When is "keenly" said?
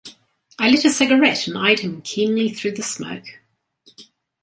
2.01-2.49